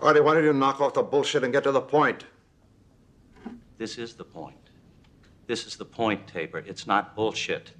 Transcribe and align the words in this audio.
Artie, 0.00 0.20
why 0.20 0.34
don't 0.34 0.44
you 0.44 0.52
knock 0.52 0.80
off 0.80 0.94
the 0.94 1.02
bullshit 1.02 1.42
and 1.42 1.52
get 1.52 1.64
to 1.64 1.72
the 1.72 1.80
point? 1.80 2.24
This 3.78 3.98
is 3.98 4.14
the 4.14 4.24
point. 4.24 4.56
This 5.48 5.66
is 5.66 5.76
the 5.76 5.84
point, 5.84 6.26
Tabor. 6.28 6.58
It's 6.58 6.86
not 6.86 7.16
bullshit. 7.16 7.72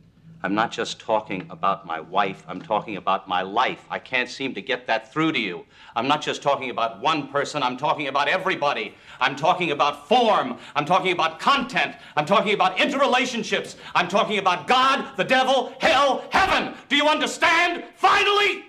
I'm 0.43 0.55
not 0.55 0.71
just 0.71 1.01
talking 1.01 1.47
about 1.51 1.85
my 1.85 1.99
wife, 2.01 2.45
I'm 2.47 2.63
talking 2.63 2.97
about 2.97 3.27
my 3.27 3.43
life. 3.43 3.85
I 3.91 3.99
can't 3.99 4.29
seem 4.29 4.55
to 4.55 4.63
get 4.63 4.87
that 4.87 5.13
through 5.13 5.33
to 5.33 5.41
you. 5.41 5.65
I'm 5.97 6.07
not 6.07 6.23
just 6.23 6.43
talking 6.43 6.71
about 6.71 7.01
one 7.01 7.29
person, 7.29 7.61
I'm 7.63 7.77
talking 7.77 8.07
about 8.07 8.29
everybody. 8.29 8.95
I'm 9.21 9.35
talking 9.35 9.73
about 9.73 10.07
form, 10.07 10.59
I'm 10.77 10.85
talking 10.85 11.11
about 11.11 11.41
content, 11.41 11.97
I'm 12.15 12.25
talking 12.25 12.55
about 12.55 12.77
interrelationships, 12.77 13.75
I'm 13.97 14.07
talking 14.07 14.39
about 14.39 14.69
God, 14.69 15.17
the 15.17 15.25
devil, 15.25 15.73
hell, 15.81 16.25
heaven. 16.31 16.75
Do 16.89 16.95
you 16.95 17.09
understand? 17.09 17.85
Finally! 17.97 18.68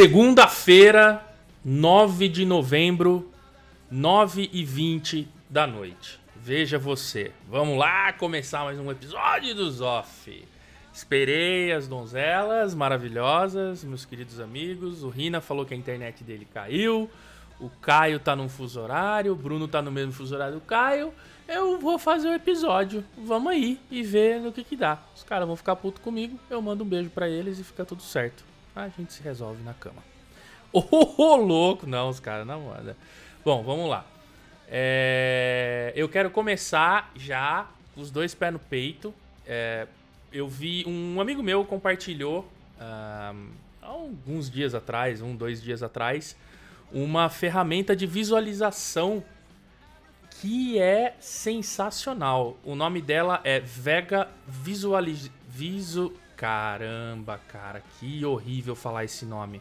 Segunda-feira, 0.00 1.22
9 1.62 2.26
de 2.30 2.46
novembro, 2.46 3.30
9 3.90 4.48
e 4.50 4.64
20 4.64 5.28
da 5.46 5.66
noite. 5.66 6.18
Veja 6.34 6.78
você. 6.78 7.32
Vamos 7.50 7.76
lá 7.76 8.10
começar 8.14 8.64
mais 8.64 8.78
um 8.78 8.90
episódio 8.90 9.54
dos 9.54 9.82
Off. 9.82 10.42
Esperei 10.90 11.70
as 11.72 11.86
donzelas 11.86 12.74
maravilhosas, 12.74 13.84
meus 13.84 14.06
queridos 14.06 14.40
amigos. 14.40 15.02
O 15.02 15.10
Rina 15.10 15.42
falou 15.42 15.66
que 15.66 15.74
a 15.74 15.76
internet 15.76 16.24
dele 16.24 16.48
caiu. 16.50 17.10
O 17.60 17.68
Caio 17.68 18.18
tá 18.18 18.34
num 18.34 18.48
fuso 18.48 18.80
horário. 18.80 19.32
O 19.32 19.36
Bruno 19.36 19.68
tá 19.68 19.82
no 19.82 19.92
mesmo 19.92 20.14
fuso 20.14 20.34
horário 20.34 20.54
do 20.54 20.62
Caio. 20.62 21.12
Eu 21.46 21.78
vou 21.78 21.98
fazer 21.98 22.28
o 22.28 22.32
episódio. 22.32 23.04
Vamos 23.18 23.52
aí 23.52 23.78
e 23.90 24.02
ver 24.02 24.40
no 24.40 24.50
que 24.50 24.64
que 24.64 24.76
dá. 24.76 24.98
Os 25.14 25.22
caras 25.22 25.46
vão 25.46 25.56
ficar 25.56 25.76
puto 25.76 26.00
comigo. 26.00 26.40
Eu 26.48 26.62
mando 26.62 26.84
um 26.84 26.88
beijo 26.88 27.10
para 27.10 27.28
eles 27.28 27.58
e 27.58 27.64
fica 27.64 27.84
tudo 27.84 28.02
certo 28.02 28.49
a 28.74 28.88
gente 28.88 29.12
se 29.12 29.22
resolve 29.22 29.62
na 29.62 29.74
cama. 29.74 30.02
Ô, 30.72 30.82
oh, 30.90 31.14
oh, 31.16 31.36
louco! 31.36 31.86
Não, 31.86 32.08
os 32.08 32.20
caras 32.20 32.46
não 32.46 32.62
mandam. 32.62 32.94
Bom, 33.44 33.62
vamos 33.62 33.88
lá. 33.88 34.06
É, 34.68 35.92
eu 35.96 36.08
quero 36.08 36.30
começar 36.30 37.10
já 37.16 37.68
os 37.96 38.10
dois 38.10 38.34
pés 38.34 38.52
no 38.52 38.58
peito. 38.58 39.12
É, 39.46 39.86
eu 40.32 40.46
vi 40.46 40.84
um 40.86 41.20
amigo 41.20 41.42
meu 41.42 41.64
compartilhou 41.64 42.48
há 42.78 43.34
alguns 43.82 44.48
dias 44.48 44.74
atrás, 44.74 45.20
um, 45.20 45.34
dois 45.34 45.60
dias 45.60 45.82
atrás, 45.82 46.36
uma 46.92 47.28
ferramenta 47.28 47.94
de 47.94 48.06
visualização 48.06 49.22
que 50.40 50.78
é 50.78 51.14
sensacional. 51.20 52.56
O 52.64 52.74
nome 52.74 53.02
dela 53.02 53.40
é 53.44 53.60
Vega 53.60 54.28
Visualiz... 54.46 55.30
Visu... 55.48 56.14
Caramba, 56.40 57.38
cara, 57.48 57.82
que 57.98 58.24
horrível 58.24 58.74
falar 58.74 59.04
esse 59.04 59.26
nome. 59.26 59.60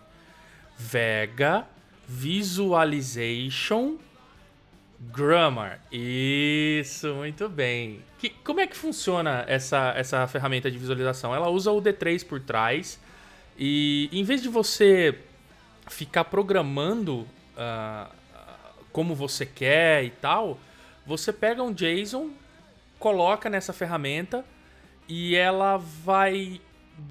Vega 0.77 1.67
Visualization 2.07 3.97
Grammar. 4.97 5.81
Isso, 5.91 7.13
muito 7.15 7.49
bem. 7.49 8.01
Que, 8.17 8.29
como 8.29 8.61
é 8.61 8.67
que 8.67 8.77
funciona 8.77 9.43
essa, 9.45 9.93
essa 9.97 10.25
ferramenta 10.27 10.71
de 10.71 10.77
visualização? 10.77 11.35
Ela 11.35 11.49
usa 11.49 11.69
o 11.69 11.81
D3 11.81 12.25
por 12.25 12.39
trás 12.39 12.97
e 13.57 14.07
em 14.13 14.23
vez 14.23 14.41
de 14.41 14.47
você 14.47 15.19
ficar 15.89 16.23
programando 16.23 17.27
uh, 17.57 18.09
como 18.93 19.13
você 19.13 19.45
quer 19.45 20.05
e 20.05 20.11
tal, 20.11 20.57
você 21.05 21.33
pega 21.33 21.61
um 21.61 21.73
JSON, 21.73 22.29
coloca 22.97 23.49
nessa 23.49 23.73
ferramenta 23.73 24.45
e 25.09 25.35
ela 25.35 25.75
vai 25.75 26.61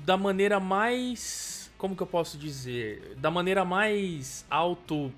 da 0.04 0.16
maneira 0.16 0.60
mais. 0.60 1.70
Como 1.76 1.94
que 1.94 2.02
eu 2.02 2.06
posso 2.06 2.36
dizer? 2.36 3.16
Da 3.18 3.30
maneira 3.30 3.64
mais 3.64 4.44
auto. 4.50 5.12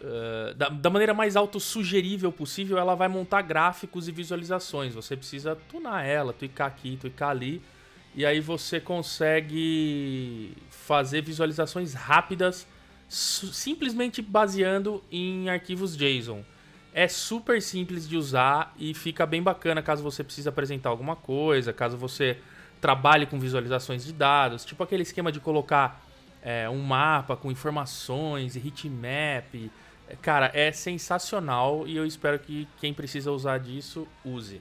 Uh, 0.00 0.54
da, 0.54 0.68
da, 0.68 0.90
maneira 0.90 1.12
mais 1.12 1.34
autossugerível 1.34 2.30
possível, 2.30 2.78
ela 2.78 2.94
vai 2.94 3.08
montar 3.08 3.42
gráficos 3.42 4.06
e 4.06 4.12
visualizações. 4.12 4.94
Você 4.94 5.16
precisa 5.16 5.56
tunar 5.68 6.04
ela, 6.04 6.32
tuicar 6.32 6.68
aqui, 6.68 6.96
tuicar 7.00 7.30
ali. 7.30 7.60
E 8.14 8.24
aí 8.24 8.40
você 8.40 8.80
consegue 8.80 10.56
fazer 10.70 11.22
visualizações 11.22 11.94
rápidas 11.94 12.66
simplesmente 13.08 14.20
baseando 14.20 15.02
em 15.10 15.48
arquivos 15.48 15.96
JSON. 15.96 16.44
É 16.92 17.08
super 17.08 17.62
simples 17.62 18.08
de 18.08 18.16
usar 18.16 18.74
e 18.78 18.92
fica 18.92 19.24
bem 19.24 19.42
bacana 19.42 19.82
caso 19.82 20.02
você 20.02 20.24
precise 20.24 20.48
apresentar 20.48 20.90
alguma 20.90 21.16
coisa, 21.16 21.72
caso 21.72 21.96
você 21.96 22.38
trabalhe 22.80 23.26
com 23.26 23.38
visualizações 23.38 24.04
de 24.04 24.12
dados, 24.12 24.64
tipo 24.64 24.82
aquele 24.82 25.02
esquema 25.02 25.30
de 25.32 25.40
colocar 25.40 26.04
é, 26.42 26.68
um 26.68 26.80
mapa 26.80 27.36
com 27.36 27.50
informações 27.50 28.56
e 28.56 28.58
heatmap. 28.58 29.70
Cara, 30.22 30.50
é 30.54 30.72
sensacional 30.72 31.86
e 31.86 31.96
eu 31.96 32.06
espero 32.06 32.38
que 32.38 32.66
quem 32.80 32.94
precisa 32.94 33.30
usar 33.30 33.58
disso 33.58 34.08
use. 34.24 34.60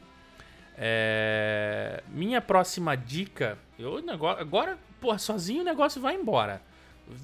É... 0.77 2.03
Minha 2.09 2.41
próxima 2.41 2.95
dica, 2.95 3.57
eu 3.79 3.97
agora, 4.37 4.77
pô, 4.99 5.17
sozinho 5.17 5.61
o 5.61 5.65
negócio 5.65 6.01
vai 6.01 6.15
embora. 6.15 6.61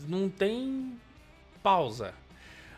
Não 0.08 0.30
tem 0.30 0.98
pausa. 1.62 2.14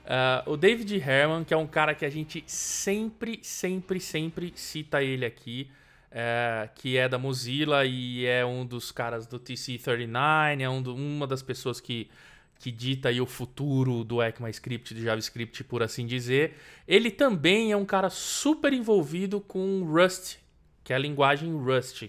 Uh, 0.05 0.51
o 0.51 0.57
David 0.57 0.95
Herman, 0.97 1.43
que 1.43 1.53
é 1.53 1.57
um 1.57 1.65
cara 1.65 1.95
que 1.95 2.05
a 2.05 2.09
gente 2.09 2.43
sempre, 2.45 3.39
sempre, 3.41 3.99
sempre 3.99 4.53
cita 4.55 5.01
ele 5.01 5.25
aqui 5.25 5.69
é, 6.17 6.69
que 6.73 6.97
é 6.97 7.09
da 7.09 7.17
Mozilla 7.17 7.83
e 7.85 8.25
é 8.25 8.45
um 8.45 8.65
dos 8.65 8.89
caras 8.89 9.27
do 9.27 9.37
TC39, 9.37 10.61
é 10.61 10.69
um 10.69 10.81
do, 10.81 10.95
uma 10.95 11.27
das 11.27 11.43
pessoas 11.43 11.81
que, 11.81 12.09
que 12.57 12.71
dita 12.71 13.09
aí 13.09 13.19
o 13.19 13.25
futuro 13.25 14.01
do 14.05 14.23
ECMAScript, 14.23 14.93
do 14.93 15.01
JavaScript, 15.01 15.61
por 15.65 15.83
assim 15.83 16.07
dizer. 16.07 16.55
Ele 16.87 17.11
também 17.11 17.73
é 17.73 17.75
um 17.75 17.83
cara 17.83 18.09
super 18.09 18.71
envolvido 18.71 19.41
com 19.41 19.83
Rust, 19.83 20.37
que 20.85 20.93
é 20.93 20.95
a 20.95 20.99
linguagem 20.99 21.51
Rust. 21.51 22.03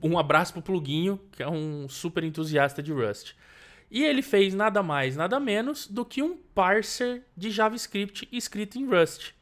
Um 0.00 0.16
abraço 0.16 0.52
pro 0.52 0.62
Pluguinho, 0.62 1.20
que 1.32 1.42
é 1.42 1.48
um 1.48 1.88
super 1.88 2.22
entusiasta 2.22 2.80
de 2.80 2.92
Rust. 2.92 3.34
E 3.90 4.04
ele 4.04 4.22
fez 4.22 4.54
nada 4.54 4.80
mais, 4.80 5.16
nada 5.16 5.40
menos 5.40 5.88
do 5.88 6.04
que 6.04 6.22
um 6.22 6.36
parser 6.36 7.22
de 7.36 7.50
JavaScript 7.50 8.28
escrito 8.30 8.78
em 8.78 8.86
Rust. 8.86 9.32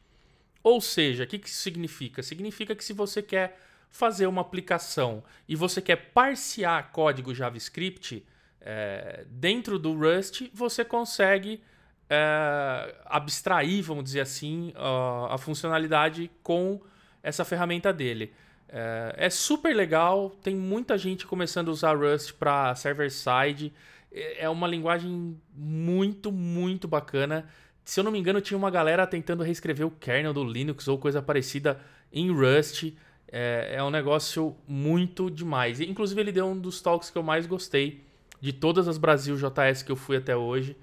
Ou 0.63 0.81
seja, 0.81 1.25
o 1.25 1.27
que, 1.27 1.37
que 1.37 1.47
isso 1.47 1.61
significa? 1.61 2.23
Significa 2.23 2.75
que 2.75 2.83
se 2.83 2.93
você 2.93 3.21
quer 3.21 3.59
fazer 3.93 4.25
uma 4.25 4.41
aplicação 4.41 5.23
e 5.47 5.55
você 5.55 5.79
quer 5.79 5.95
parsear 6.11 6.91
código 6.91 7.33
JavaScript 7.33 8.25
é, 8.59 9.23
dentro 9.29 9.77
do 9.77 9.93
Rust, 9.93 10.49
você 10.51 10.83
consegue 10.83 11.61
é, 12.09 12.95
abstrair, 13.05 13.83
vamos 13.83 14.05
dizer 14.05 14.21
assim, 14.21 14.73
a, 14.75 15.35
a, 15.35 15.37
funcionalidade 15.37 16.31
com 16.41 16.81
essa 17.21 17.45
ferramenta 17.45 17.93
dele. 17.93 18.33
É, 18.67 19.13
é, 19.15 19.29
super 19.29 19.75
legal, 19.75 20.31
tem 20.41 20.55
muita 20.55 20.97
gente 20.97 21.27
começando 21.27 21.67
a 21.67 21.71
usar 21.71 21.95
Rust 21.95 22.33
para 22.33 22.73
server-side. 22.73 23.71
É, 24.11 24.45
é 24.45 24.49
uma 24.49 24.67
linguagem 24.67 25.39
muito, 25.53 26.31
muito 26.31 26.87
bacana. 26.87 27.47
Se 27.85 27.99
eu 27.99 28.03
não 28.03 28.11
me 28.11 28.17
engano, 28.17 28.41
tinha 28.41 28.57
uma 28.57 28.71
galera 28.71 29.05
tentando 29.05 29.43
reescrever 29.43 29.85
o 29.85 29.91
kernel 29.91 30.33
do 30.33 30.43
Linux 30.43 30.87
ou 30.87 30.97
coisa 30.97 31.21
parecida 31.21 31.79
em 32.11 32.31
Rust. 32.31 32.91
É, 33.35 33.77
é 33.77 33.83
um 33.83 33.89
negócio 33.89 34.55
muito 34.67 35.31
demais. 35.31 35.81
Inclusive, 35.81 36.21
ele 36.21 36.31
deu 36.31 36.45
um 36.45 36.59
dos 36.59 36.79
talks 36.81 37.09
que 37.09 37.17
eu 37.17 37.23
mais 37.23 37.47
gostei 37.47 38.03
de 38.39 38.53
todas 38.53 38.87
as 38.87 38.99
Brasil 38.99 39.35
JS 39.35 39.81
que 39.81 39.91
eu 39.91 39.95
fui 39.95 40.17
até 40.17 40.37
hoje. 40.37 40.77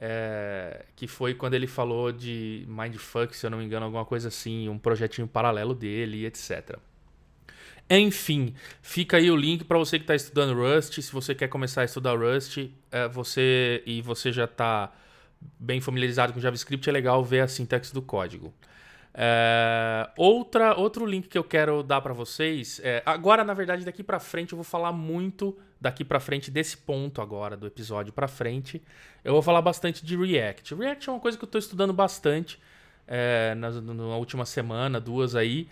É, 0.00 0.84
que 0.94 1.08
foi 1.08 1.34
quando 1.34 1.54
ele 1.54 1.66
falou 1.66 2.12
de 2.12 2.64
Mindfuck, 2.68 3.36
se 3.36 3.44
eu 3.44 3.50
não 3.50 3.58
me 3.58 3.64
engano, 3.64 3.84
alguma 3.84 4.04
coisa 4.04 4.28
assim, 4.28 4.68
um 4.68 4.78
projetinho 4.78 5.26
paralelo 5.26 5.74
dele, 5.74 6.24
etc. 6.24 6.78
Enfim, 7.90 8.54
fica 8.80 9.16
aí 9.16 9.28
o 9.28 9.34
link 9.34 9.64
para 9.64 9.76
você 9.76 9.98
que 9.98 10.04
está 10.04 10.14
estudando 10.14 10.54
Rust. 10.56 11.02
Se 11.02 11.10
você 11.10 11.34
quer 11.34 11.48
começar 11.48 11.80
a 11.80 11.84
estudar 11.84 12.16
Rust, 12.16 12.58
é, 12.92 13.08
você 13.08 13.82
e 13.84 14.00
você 14.00 14.30
já 14.30 14.44
está 14.44 14.92
bem 15.58 15.80
familiarizado 15.80 16.32
com 16.32 16.38
JavaScript, 16.38 16.88
é 16.88 16.92
legal 16.92 17.24
ver 17.24 17.40
a 17.40 17.48
sintaxe 17.48 17.92
do 17.92 18.00
código. 18.00 18.54
É, 19.20 20.08
outra, 20.16 20.78
outro 20.78 21.04
link 21.04 21.26
que 21.26 21.36
eu 21.36 21.42
quero 21.42 21.82
dar 21.82 22.00
para 22.00 22.14
vocês, 22.14 22.80
é, 22.84 23.02
agora 23.04 23.42
na 23.42 23.52
verdade 23.52 23.84
daqui 23.84 24.04
para 24.04 24.20
frente 24.20 24.52
eu 24.52 24.56
vou 24.56 24.62
falar 24.64 24.92
muito 24.92 25.58
daqui 25.80 26.04
para 26.04 26.20
frente 26.20 26.52
desse 26.52 26.76
ponto 26.76 27.20
agora 27.20 27.56
do 27.56 27.66
episódio 27.66 28.12
para 28.12 28.28
frente, 28.28 28.80
eu 29.24 29.32
vou 29.32 29.42
falar 29.42 29.60
bastante 29.60 30.06
de 30.06 30.16
React. 30.16 30.72
React 30.76 31.08
é 31.08 31.12
uma 31.12 31.18
coisa 31.18 31.36
que 31.36 31.42
eu 31.42 31.48
estou 31.48 31.58
estudando 31.58 31.92
bastante 31.92 32.60
é, 33.08 33.56
na, 33.56 33.72
na, 33.72 34.16
última 34.16 34.46
semana, 34.46 35.00
duas 35.00 35.34
aí, 35.34 35.68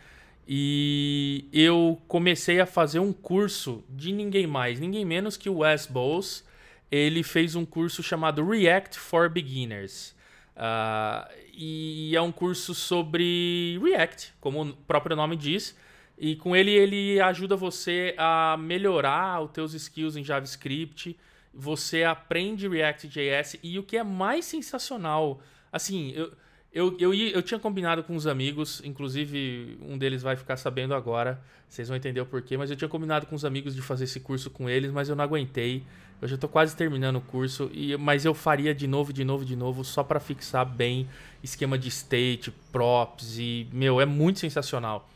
e 0.49 1.49
eu 1.53 2.03
comecei 2.09 2.59
a 2.59 2.67
fazer 2.67 2.99
um 2.99 3.13
curso 3.13 3.85
de 3.89 4.11
ninguém 4.11 4.49
mais, 4.49 4.81
ninguém 4.81 5.05
menos 5.05 5.37
que 5.37 5.49
o 5.49 5.59
Wes 5.59 5.87
Bowles. 5.87 6.45
Ele 6.91 7.23
fez 7.23 7.55
um 7.55 7.65
curso 7.65 8.01
chamado 8.01 8.45
React 8.49 8.99
for 8.99 9.29
Beginners. 9.29 10.16
Uh, 10.56 11.31
e 11.53 12.17
é 12.17 12.20
um 12.20 12.32
curso 12.32 12.75
sobre 12.75 13.79
React, 13.82 14.35
como 14.41 14.62
o 14.62 14.73
próprio 14.73 15.14
nome 15.14 15.37
diz. 15.37 15.76
E 16.19 16.35
com 16.37 16.56
ele, 16.56 16.70
ele 16.70 17.20
ajuda 17.20 17.56
você 17.56 18.14
a 18.17 18.56
melhorar 18.58 19.43
os 19.43 19.50
teus 19.50 19.75
skills 19.75 20.17
em 20.17 20.25
JavaScript. 20.25 21.17
Você 21.53 22.05
aprende 22.05 22.67
React.js. 22.67 23.58
E 23.62 23.79
o 23.79 23.82
que 23.82 23.99
é 23.99 24.03
mais 24.03 24.47
sensacional, 24.47 25.41
assim, 25.70 26.12
eu, 26.14 26.32
eu, 26.73 26.97
eu, 26.99 27.14
eu 27.14 27.43
tinha 27.43 27.61
combinado 27.61 28.02
com 28.02 28.14
os 28.17 28.26
amigos, 28.26 28.82
inclusive 28.85 29.79
um 29.82 29.97
deles 29.97 30.23
vai 30.23 30.37
ficar 30.37 30.56
sabendo 30.56 30.94
agora, 30.94 31.41
vocês 31.69 31.88
vão 31.88 31.97
entender 31.97 32.20
o 32.20 32.26
porquê, 32.26 32.56
mas 32.56 32.70
eu 32.70 32.76
tinha 32.76 32.88
combinado 32.88 33.26
com 33.26 33.35
os 33.35 33.44
amigos 33.44 33.75
de 33.75 33.82
fazer 33.82 34.05
esse 34.05 34.20
curso 34.20 34.50
com 34.50 34.69
eles, 34.69 34.91
mas 34.91 35.09
eu 35.09 35.17
não 35.17 35.25
aguentei. 35.25 35.85
Eu 36.21 36.29
já 36.29 36.37
tô 36.37 36.49
quase 36.49 36.75
terminando 36.75 37.17
o 37.17 37.21
curso, 37.21 37.71
e, 37.73 37.97
mas 37.97 38.25
eu 38.25 38.33
faria 38.33 38.75
de 38.75 38.87
novo, 38.87 39.13
de 39.13 39.25
novo, 39.25 39.45
de 39.45 39.55
novo, 39.55 39.85
só 39.85 40.03
para 40.03 40.19
fixar 40.19 40.65
bem 40.65 41.09
esquema 41.43 41.79
de 41.79 41.89
state, 41.89 42.51
props, 42.73 43.39
e, 43.39 43.69
meu, 43.73 44.01
é 44.01 44.07
muito 44.07 44.39
sensacional. 44.39 45.09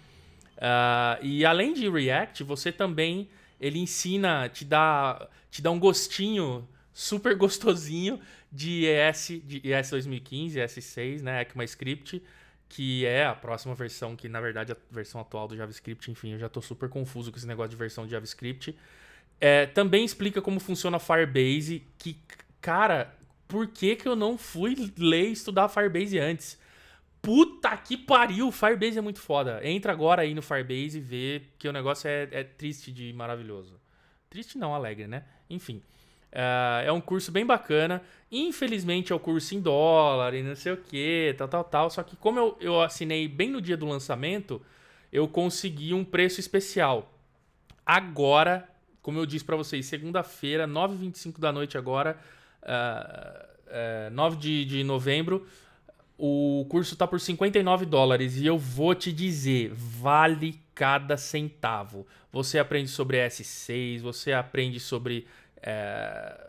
Uh, 0.56 1.24
e 1.24 1.44
além 1.44 1.72
de 1.72 1.88
React, 1.88 2.44
você 2.44 2.70
também, 2.70 3.28
ele 3.58 3.78
ensina, 3.78 4.48
te 4.48 4.64
dá, 4.64 5.26
te 5.50 5.62
dá 5.62 5.70
um 5.70 5.78
gostinho 5.78 6.68
super 6.92 7.34
gostosinho 7.36 8.20
de 8.52 8.84
ES, 8.84 9.40
de 9.42 9.62
ES 9.64 9.90
2015, 9.90 10.58
ES6, 10.58 11.22
né, 11.22 11.42
ECMAScript, 11.42 12.22
que 12.68 13.04
é 13.04 13.24
a 13.24 13.34
próxima 13.34 13.74
versão, 13.74 14.14
que 14.14 14.28
na 14.28 14.40
verdade 14.40 14.72
é 14.72 14.74
a 14.74 14.94
versão 14.94 15.20
atual 15.20 15.48
do 15.48 15.56
JavaScript, 15.56 16.10
enfim, 16.10 16.32
eu 16.32 16.38
já 16.38 16.48
tô 16.48 16.62
super 16.62 16.88
confuso 16.88 17.32
com 17.32 17.36
esse 17.36 17.46
negócio 17.46 17.70
de 17.70 17.76
versão 17.76 18.04
de 18.04 18.12
JavaScript. 18.12 18.76
É, 19.40 19.66
também 19.66 20.04
explica 20.04 20.42
como 20.42 20.60
funciona 20.60 20.98
Firebase, 20.98 21.82
que, 21.96 22.18
cara, 22.60 23.16
por 23.48 23.66
que, 23.66 23.96
que 23.96 24.06
eu 24.06 24.14
não 24.14 24.36
fui 24.36 24.92
ler 24.98 25.28
e 25.28 25.32
estudar 25.32 25.68
Firebase 25.68 26.18
antes? 26.18 26.60
Puta 27.22 27.76
que 27.76 27.96
pariu, 27.96 28.52
Firebase 28.52 28.98
é 28.98 29.00
muito 29.00 29.20
foda. 29.20 29.60
Entra 29.66 29.92
agora 29.92 30.22
aí 30.22 30.34
no 30.34 30.42
Firebase 30.42 30.98
e 30.98 31.00
vê 31.00 31.42
que 31.58 31.68
o 31.68 31.72
negócio 31.72 32.08
é, 32.08 32.28
é 32.30 32.44
triste 32.44 32.92
de 32.92 33.12
maravilhoso. 33.12 33.80
Triste 34.28 34.58
não, 34.58 34.74
alegre, 34.74 35.06
né? 35.06 35.24
Enfim. 35.48 35.82
Uh, 36.32 36.86
é 36.86 36.92
um 36.92 37.00
curso 37.00 37.32
bem 37.32 37.44
bacana. 37.44 38.02
Infelizmente 38.30 39.12
é 39.12 39.14
o 39.14 39.18
curso 39.18 39.54
em 39.54 39.60
dólar 39.60 40.34
e 40.34 40.42
não 40.42 40.54
sei 40.54 40.72
o 40.72 40.76
que, 40.76 41.34
tal, 41.36 41.48
tal, 41.48 41.64
tal. 41.64 41.90
Só 41.90 42.02
que 42.02 42.14
como 42.16 42.38
eu, 42.38 42.56
eu 42.60 42.80
assinei 42.80 43.26
bem 43.26 43.50
no 43.50 43.60
dia 43.60 43.76
do 43.76 43.86
lançamento, 43.86 44.62
eu 45.12 45.26
consegui 45.26 45.92
um 45.92 46.04
preço 46.04 46.40
especial. 46.40 47.12
Agora 47.84 48.68
como 49.10 49.18
eu 49.18 49.26
disse 49.26 49.44
para 49.44 49.56
vocês, 49.56 49.86
segunda-feira, 49.86 50.68
9h25 50.68 51.40
da 51.40 51.50
noite 51.50 51.76
agora, 51.76 52.16
uh, 52.62 54.08
uh, 54.08 54.10
9 54.12 54.36
de, 54.36 54.64
de 54.64 54.84
novembro, 54.84 55.44
o 56.16 56.64
curso 56.70 56.94
tá 56.94 57.08
por 57.08 57.20
59 57.20 57.86
dólares 57.86 58.36
e 58.36 58.46
eu 58.46 58.56
vou 58.56 58.94
te 58.94 59.12
dizer, 59.12 59.72
vale 59.74 60.60
cada 60.76 61.16
centavo. 61.16 62.06
Você 62.30 62.56
aprende 62.56 62.88
sobre 62.88 63.18
S6, 63.26 64.00
você 64.00 64.32
aprende 64.32 64.78
sobre 64.78 65.26
é, 65.60 66.48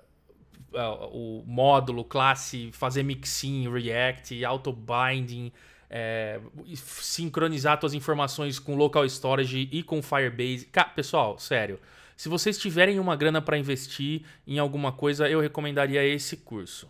o 1.11 1.43
módulo, 1.47 2.03
classe, 2.05 2.69
fazer 2.73 3.01
mixin, 3.01 3.67
React, 3.73 4.45
auto-binding, 4.45 5.51
é, 5.89 6.39
sincronizar 6.75 7.79
suas 7.79 7.95
informações 7.95 8.59
com 8.59 8.75
local 8.75 9.03
storage 9.05 9.67
e 9.71 9.81
com 9.81 9.99
Firebase. 9.99 10.69
pessoal, 10.95 11.39
sério. 11.39 11.79
Se 12.15 12.29
vocês 12.29 12.57
tiverem 12.57 12.99
uma 12.99 13.15
grana 13.15 13.41
para 13.41 13.57
investir 13.57 14.23
em 14.45 14.59
alguma 14.59 14.91
coisa, 14.91 15.29
eu 15.29 15.39
recomendaria 15.39 16.03
esse 16.03 16.37
curso. 16.37 16.89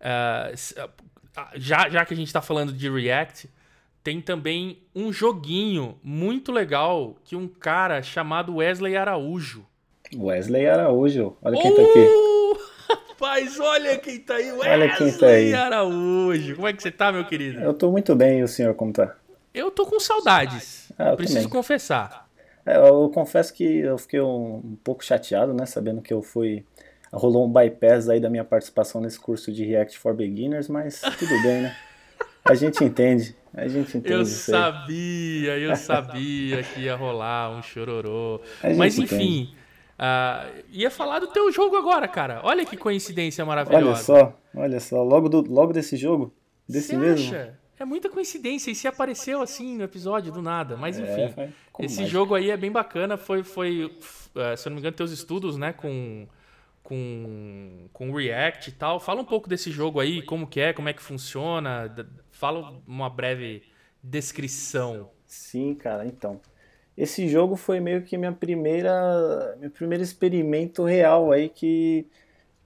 Uh, 0.00 0.90
já, 1.54 1.88
já 1.88 2.04
que 2.04 2.12
a 2.12 2.16
gente 2.16 2.26
está 2.26 2.42
falando 2.42 2.72
de 2.72 2.90
React, 2.90 3.48
tem 4.02 4.20
também 4.20 4.82
um 4.94 5.12
joguinho 5.12 5.98
muito 6.02 6.50
legal 6.50 7.16
que 7.24 7.36
um 7.36 7.46
cara 7.46 8.02
chamado 8.02 8.56
Wesley 8.56 8.96
Araújo. 8.96 9.64
Wesley 10.14 10.66
Araújo, 10.68 11.36
olha 11.40 11.60
quem 11.60 11.70
uh, 11.70 11.76
tá 11.76 11.82
aqui. 11.82 13.08
Rapaz, 13.08 13.60
olha 13.60 13.98
quem 13.98 14.18
tá 14.18 14.34
aí, 14.34 14.50
Wesley 14.52 14.70
olha 14.70 14.96
quem 14.96 15.12
tá 15.16 15.26
aí. 15.26 15.54
Araújo. 15.54 16.56
Como 16.56 16.66
é 16.66 16.72
que 16.72 16.82
você 16.82 16.90
tá, 16.90 17.12
meu 17.12 17.24
querido? 17.24 17.60
Eu 17.60 17.72
tô 17.72 17.90
muito 17.90 18.14
bem, 18.16 18.40
e 18.40 18.42
o 18.42 18.48
senhor 18.48 18.74
como 18.74 18.92
tá? 18.92 19.14
Eu 19.54 19.70
tô 19.70 19.86
com 19.86 20.00
saudades. 20.00 20.90
Ah, 20.98 21.14
preciso 21.14 21.40
também. 21.40 21.50
confessar. 21.50 22.21
É, 22.64 22.76
eu, 22.76 23.02
eu, 23.02 23.10
confesso 23.10 23.52
que 23.52 23.64
eu 23.64 23.98
fiquei 23.98 24.20
um, 24.20 24.56
um, 24.56 24.78
pouco 24.82 25.04
chateado, 25.04 25.52
né? 25.52 25.66
Sabendo 25.66 26.00
que 26.00 26.12
eu 26.12 26.22
fui. 26.22 26.64
Rolou 27.12 27.46
um 27.46 27.52
bypass 27.52 28.08
aí 28.08 28.18
da 28.18 28.30
minha 28.30 28.44
participação 28.44 29.00
nesse 29.00 29.20
curso 29.20 29.52
de 29.52 29.64
React 29.64 29.98
for 29.98 30.14
Beginners, 30.14 30.68
mas 30.68 31.00
tudo 31.18 31.42
bem, 31.42 31.62
né? 31.62 31.76
A 32.44 32.54
gente 32.54 32.82
entende. 32.82 33.36
A 33.54 33.68
gente 33.68 33.98
entende. 33.98 34.14
Eu 34.14 34.24
sabia, 34.24 35.58
eu 35.58 35.76
sabia 35.76 36.62
que 36.62 36.80
ia 36.80 36.96
rolar 36.96 37.50
um 37.50 37.62
chororô. 37.62 38.40
Mas 38.76 38.98
enfim. 38.98 39.54
Uh, 39.98 40.64
ia 40.70 40.90
falar 40.90 41.20
do 41.20 41.28
teu 41.28 41.52
jogo 41.52 41.76
agora, 41.76 42.08
cara. 42.08 42.40
Olha 42.42 42.64
que 42.64 42.76
coincidência 42.76 43.44
maravilhosa. 43.44 43.86
Olha 43.86 43.96
só, 43.96 44.38
olha 44.56 44.80
só. 44.80 45.02
Logo, 45.02 45.28
do, 45.28 45.42
logo 45.42 45.72
desse 45.72 45.96
jogo? 45.96 46.34
Desse 46.68 46.88
Você 46.88 46.96
mesmo? 46.96 47.28
Acha? 47.28 47.61
É 47.82 47.84
muita 47.84 48.08
coincidência. 48.08 48.70
E 48.70 48.76
se 48.76 48.86
apareceu 48.86 49.42
assim 49.42 49.76
no 49.76 49.82
episódio 49.82 50.32
do 50.32 50.40
nada. 50.40 50.76
Mas 50.76 51.00
é, 51.00 51.24
enfim. 51.24 51.40
É, 51.40 51.52
esse 51.84 52.06
jogo 52.06 52.32
aí 52.36 52.48
é 52.48 52.56
bem 52.56 52.70
bacana. 52.70 53.16
Foi, 53.16 53.42
foi 53.42 53.86
uh, 53.86 54.56
se 54.56 54.68
eu 54.68 54.70
não 54.70 54.76
me 54.76 54.80
engano, 54.80 54.96
teus 54.96 55.10
estudos, 55.10 55.56
né? 55.56 55.72
Com, 55.72 56.28
com, 56.80 57.88
com 57.92 58.12
React 58.12 58.70
e 58.70 58.72
tal. 58.74 59.00
Fala 59.00 59.20
um 59.20 59.24
pouco 59.24 59.48
desse 59.48 59.72
jogo 59.72 59.98
aí, 59.98 60.22
como 60.22 60.46
que 60.46 60.60
é, 60.60 60.72
como 60.72 60.88
é 60.88 60.92
que 60.92 61.02
funciona. 61.02 61.92
Fala 62.30 62.80
uma 62.86 63.10
breve 63.10 63.64
descrição. 64.00 65.10
Sim, 65.26 65.74
cara, 65.74 66.06
então. 66.06 66.40
Esse 66.96 67.26
jogo 67.26 67.56
foi 67.56 67.80
meio 67.80 68.02
que 68.02 68.16
minha 68.16 68.32
primeira, 68.32 69.56
meu 69.58 69.70
primeiro 69.70 70.04
experimento 70.04 70.84
real 70.84 71.32
aí 71.32 71.48
que, 71.48 72.06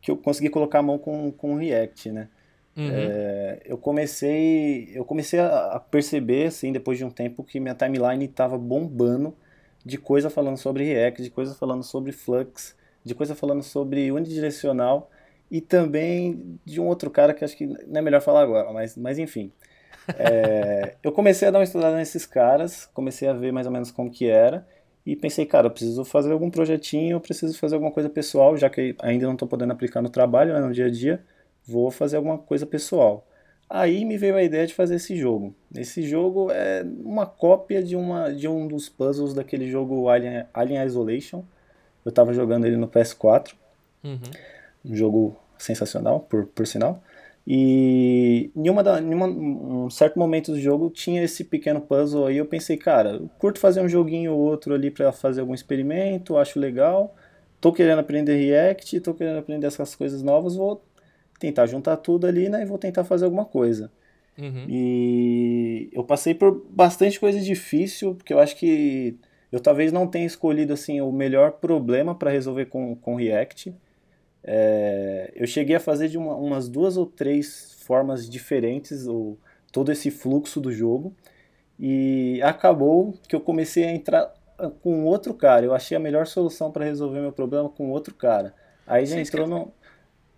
que 0.02 0.10
eu 0.10 0.16
consegui 0.18 0.50
colocar 0.50 0.80
a 0.80 0.82
mão 0.82 0.98
com, 0.98 1.32
com 1.32 1.54
React, 1.54 2.10
né? 2.10 2.28
Uhum. 2.76 2.90
É, 2.92 3.62
eu 3.64 3.78
comecei 3.78 4.90
eu 4.92 5.04
comecei 5.04 5.40
a 5.40 5.80
perceber 5.90 6.48
assim 6.48 6.72
depois 6.72 6.98
de 6.98 7.04
um 7.04 7.10
tempo 7.10 7.42
que 7.42 7.58
minha 7.58 7.74
timeline 7.74 8.26
estava 8.26 8.58
bombando 8.58 9.34
de 9.82 9.96
coisa 9.96 10.28
falando 10.28 10.58
sobre 10.58 10.84
React, 10.84 11.22
de 11.22 11.30
coisa 11.30 11.54
falando 11.54 11.82
sobre 11.82 12.12
Flux, 12.12 12.76
de 13.02 13.14
coisa 13.14 13.34
falando 13.34 13.62
sobre 13.62 14.10
unidirecional 14.12 15.10
e 15.50 15.60
também 15.60 16.58
de 16.64 16.80
um 16.80 16.86
outro 16.86 17.08
cara 17.08 17.32
que 17.32 17.44
acho 17.44 17.56
que 17.56 17.66
não 17.66 18.00
é 18.00 18.02
melhor 18.02 18.20
falar 18.20 18.42
agora, 18.42 18.72
mas, 18.72 18.96
mas 18.96 19.18
enfim. 19.18 19.52
É, 20.18 20.94
eu 21.02 21.10
comecei 21.10 21.48
a 21.48 21.50
dar 21.50 21.58
uma 21.58 21.64
estudada 21.64 21.96
nesses 21.96 22.24
caras, 22.24 22.88
comecei 22.94 23.26
a 23.26 23.32
ver 23.32 23.50
mais 23.52 23.66
ou 23.66 23.72
menos 23.72 23.90
como 23.90 24.08
que 24.08 24.28
era 24.28 24.64
e 25.04 25.16
pensei, 25.16 25.44
cara, 25.44 25.66
eu 25.66 25.70
preciso 25.72 26.04
fazer 26.04 26.30
algum 26.30 26.48
projetinho, 26.48 27.16
eu 27.16 27.20
preciso 27.20 27.58
fazer 27.58 27.74
alguma 27.74 27.90
coisa 27.90 28.08
pessoal, 28.08 28.56
já 28.56 28.70
que 28.70 28.94
ainda 29.00 29.26
não 29.26 29.32
estou 29.32 29.48
podendo 29.48 29.72
aplicar 29.72 30.00
no 30.00 30.08
trabalho, 30.08 30.54
né, 30.54 30.60
no 30.60 30.72
dia 30.72 30.86
a 30.86 30.90
dia 30.90 31.24
vou 31.66 31.90
fazer 31.90 32.16
alguma 32.16 32.38
coisa 32.38 32.64
pessoal. 32.64 33.26
Aí 33.68 34.04
me 34.04 34.16
veio 34.16 34.36
a 34.36 34.42
ideia 34.42 34.66
de 34.66 34.74
fazer 34.74 34.94
esse 34.94 35.16
jogo. 35.16 35.54
Esse 35.74 36.02
jogo 36.02 36.50
é 36.52 36.84
uma 37.04 37.26
cópia 37.26 37.82
de, 37.82 37.96
uma, 37.96 38.32
de 38.32 38.46
um 38.46 38.68
dos 38.68 38.88
puzzles 38.88 39.34
daquele 39.34 39.68
jogo 39.68 40.08
Alien, 40.08 40.44
Alien 40.54 40.84
Isolation. 40.84 41.42
Eu 42.04 42.10
estava 42.10 42.32
jogando 42.32 42.64
ele 42.64 42.76
no 42.76 42.86
PS4. 42.86 43.54
Uhum. 44.04 44.20
Um 44.84 44.94
jogo 44.94 45.36
sensacional, 45.58 46.20
por, 46.20 46.46
por 46.46 46.64
sinal. 46.64 47.02
E 47.44 48.50
em, 48.56 48.68
uma 48.68 48.82
da, 48.82 49.00
em 49.00 49.14
uma, 49.14 49.26
um 49.26 49.88
certo 49.90 50.18
momento 50.18 50.52
do 50.52 50.60
jogo 50.60 50.90
tinha 50.90 51.22
esse 51.22 51.42
pequeno 51.44 51.80
puzzle 51.80 52.26
aí. 52.26 52.36
Eu 52.36 52.46
pensei, 52.46 52.76
cara, 52.76 53.10
eu 53.10 53.30
curto 53.38 53.58
fazer 53.58 53.80
um 53.80 53.88
joguinho 53.88 54.32
ou 54.32 54.38
outro 54.38 54.74
ali 54.74 54.90
para 54.90 55.10
fazer 55.10 55.40
algum 55.40 55.54
experimento, 55.54 56.36
acho 56.36 56.60
legal. 56.60 57.14
Tô 57.60 57.72
querendo 57.72 57.98
aprender 57.98 58.36
React, 58.36 59.00
tô 59.00 59.14
querendo 59.14 59.38
aprender 59.38 59.66
essas 59.66 59.94
coisas 59.94 60.22
novas, 60.22 60.54
vou 60.54 60.82
tentar 61.38 61.66
juntar 61.66 61.96
tudo 61.98 62.26
ali, 62.26 62.48
né? 62.48 62.62
E 62.62 62.66
vou 62.66 62.78
tentar 62.78 63.04
fazer 63.04 63.24
alguma 63.24 63.44
coisa. 63.44 63.90
Uhum. 64.38 64.66
E 64.68 65.88
eu 65.92 66.04
passei 66.04 66.34
por 66.34 66.66
bastante 66.70 67.18
coisa 67.18 67.40
difícil, 67.40 68.14
porque 68.14 68.32
eu 68.32 68.38
acho 68.38 68.56
que 68.56 69.18
eu 69.50 69.60
talvez 69.60 69.92
não 69.92 70.06
tenha 70.06 70.26
escolhido 70.26 70.72
assim 70.72 71.00
o 71.00 71.10
melhor 71.10 71.52
problema 71.52 72.14
para 72.14 72.30
resolver 72.30 72.66
com, 72.66 72.94
com 72.96 73.14
React. 73.14 73.74
É, 74.44 75.32
eu 75.34 75.46
cheguei 75.46 75.76
a 75.76 75.80
fazer 75.80 76.08
de 76.08 76.18
uma, 76.18 76.34
umas 76.36 76.68
duas 76.68 76.96
ou 76.96 77.06
três 77.06 77.76
formas 77.80 78.28
diferentes 78.28 79.06
o, 79.06 79.36
todo 79.72 79.90
esse 79.90 80.10
fluxo 80.10 80.60
do 80.60 80.70
jogo. 80.70 81.14
E 81.78 82.40
acabou 82.42 83.14
que 83.28 83.36
eu 83.36 83.40
comecei 83.40 83.84
a 83.84 83.92
entrar 83.92 84.32
com 84.82 85.04
outro 85.04 85.34
cara. 85.34 85.64
Eu 85.64 85.74
achei 85.74 85.96
a 85.96 86.00
melhor 86.00 86.26
solução 86.26 86.70
para 86.70 86.84
resolver 86.84 87.20
meu 87.20 87.32
problema 87.32 87.68
com 87.68 87.90
outro 87.90 88.14
cara. 88.14 88.54
Aí 88.86 89.04
já 89.04 89.16
Você 89.16 89.22
entrou 89.22 89.46
no. 89.46 89.72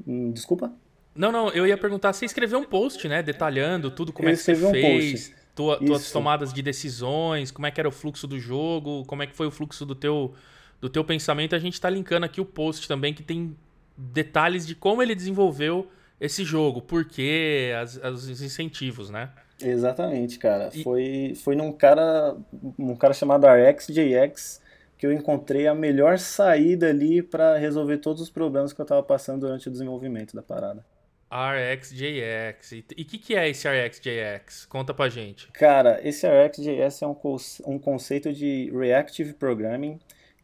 Hum, 0.06 0.30
desculpa? 0.32 0.72
Não, 1.18 1.32
não, 1.32 1.50
eu 1.50 1.66
ia 1.66 1.76
perguntar, 1.76 2.12
você 2.12 2.24
escreveu 2.24 2.60
um 2.60 2.64
post, 2.64 3.08
né, 3.08 3.24
detalhando 3.24 3.90
tudo 3.90 4.12
como 4.12 4.28
eu 4.28 4.34
é 4.34 4.36
que 4.36 4.42
você 4.42 4.52
um 4.52 4.70
fez, 4.70 5.34
tua, 5.52 5.76
tuas 5.76 6.12
tomadas 6.12 6.52
de 6.52 6.62
decisões, 6.62 7.50
como 7.50 7.66
é 7.66 7.72
que 7.72 7.80
era 7.80 7.88
o 7.88 7.92
fluxo 7.92 8.24
do 8.28 8.38
jogo, 8.38 9.04
como 9.04 9.24
é 9.24 9.26
que 9.26 9.34
foi 9.34 9.48
o 9.48 9.50
fluxo 9.50 9.84
do 9.84 9.96
teu, 9.96 10.32
do 10.80 10.88
teu 10.88 11.02
pensamento. 11.02 11.56
A 11.56 11.58
gente 11.58 11.74
está 11.74 11.90
linkando 11.90 12.24
aqui 12.24 12.40
o 12.40 12.44
post 12.44 12.86
também, 12.86 13.12
que 13.12 13.24
tem 13.24 13.56
detalhes 13.96 14.64
de 14.64 14.76
como 14.76 15.02
ele 15.02 15.12
desenvolveu 15.12 15.88
esse 16.20 16.44
jogo, 16.44 16.80
por 16.80 17.04
quê, 17.04 17.72
as, 17.82 17.96
os 17.96 18.40
incentivos, 18.40 19.10
né? 19.10 19.30
Exatamente, 19.60 20.38
cara. 20.38 20.70
E... 20.72 20.84
Foi, 20.84 21.32
foi 21.34 21.56
num 21.56 21.72
cara, 21.72 22.36
um 22.78 22.94
cara 22.94 23.12
chamado 23.12 23.44
RxJX 23.44 24.60
que 24.96 25.04
eu 25.04 25.12
encontrei 25.12 25.66
a 25.66 25.74
melhor 25.74 26.16
saída 26.18 26.90
ali 26.90 27.22
para 27.22 27.56
resolver 27.56 27.98
todos 27.98 28.22
os 28.22 28.30
problemas 28.30 28.72
que 28.72 28.80
eu 28.80 28.84
estava 28.84 29.02
passando 29.02 29.40
durante 29.40 29.66
o 29.66 29.70
desenvolvimento 29.70 30.34
da 30.34 30.42
parada. 30.42 30.84
RxJX. 31.30 32.72
E 32.72 33.02
o 33.02 33.04
que, 33.04 33.18
que 33.18 33.34
é 33.34 33.48
esse 33.48 33.68
RxJX? 33.68 34.66
Conta 34.66 34.94
pra 34.94 35.08
gente. 35.08 35.50
Cara, 35.52 36.00
esse 36.02 36.26
RxJS 36.26 37.02
é 37.02 37.06
um, 37.06 37.16
um 37.66 37.78
conceito 37.78 38.32
de 38.32 38.70
Reactive 38.74 39.34
Programming 39.34 39.98